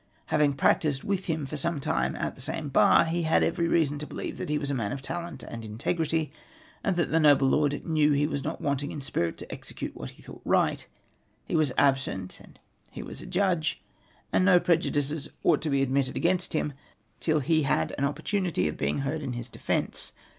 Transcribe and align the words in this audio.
Having 0.33 0.53
practised 0.53 1.03
with 1.03 1.27
him 1.27 1.45
for 1.45 1.57
some 1.57 1.79
time 1.79 2.15
at 2.15 2.33
the 2.33 2.41
same 2.41 2.69
bar, 2.69 3.05
he 3.05 3.21
had 3.21 3.43
every 3.43 3.67
reason 3.67 3.99
to 3.99 4.07
believe 4.07 4.39
that 4.39 4.49
he 4.49 4.57
was 4.57 4.71
a 4.71 4.73
man 4.73 4.91
of 4.91 5.03
talent 5.03 5.43
and 5.43 5.63
integrity, 5.63 6.31
and 6.83 6.95
the 6.95 7.19
noble 7.19 7.47
lord 7.47 7.85
knew 7.85 8.09
that 8.09 8.17
he 8.17 8.25
was 8.25 8.43
not 8.43 8.59
wanting 8.59 8.91
in 8.91 8.99
spirit 8.99 9.37
to 9.37 9.51
execute 9.51 9.93
wliat 9.93 10.09
he 10.09 10.23
thought 10.23 10.41
right. 10.43 10.87
He 11.45 11.55
was 11.55 11.71
absent, 11.77 12.39
and 12.39 12.57
he 12.89 13.03
was 13.03 13.21
a 13.21 13.27
Judge— 13.27 13.79
and 14.33 14.43
no 14.43 14.59
prejudices 14.59 15.29
ought 15.43 15.61
to 15.61 15.69
be 15.69 15.83
admitted 15.83 16.15
against 16.17 16.53
him 16.53 16.73
till 17.19 17.39
he 17.39 17.61
had 17.61 17.93
an 17.99 18.03
opportunity 18.03 18.67
of 18.67 18.77
being 18.77 19.01
heard 19.01 19.21
in 19.21 19.33
his 19.33 19.49
defence. 19.49 20.13